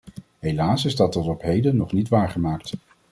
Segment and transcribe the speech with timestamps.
[0.39, 2.73] Helaas is dat tot op heden nog niet waargemaakt.